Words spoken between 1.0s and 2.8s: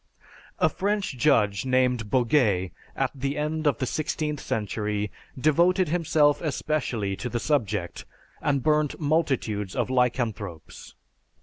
judge named Boguet,